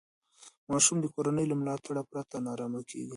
ماشوم 0.69 0.97
د 1.01 1.05
کورنۍ 1.15 1.45
له 1.47 1.55
ملاتړ 1.61 1.93
پرته 2.11 2.35
نارامه 2.45 2.81
کېږي. 2.89 3.09